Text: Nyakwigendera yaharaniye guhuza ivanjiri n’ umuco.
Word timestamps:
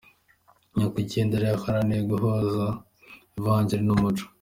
Nyakwigendera 0.75 1.45
yaharaniye 1.47 2.01
guhuza 2.11 2.65
ivanjiri 3.37 3.83
n’ 3.85 3.91
umuco. 3.95 4.25